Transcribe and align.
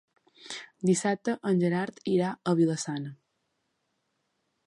Dissabte 0.89 1.35
en 1.51 1.61
Gerard 1.65 2.01
irà 2.13 2.31
a 2.31 2.55
Vila-sana. 2.61 3.13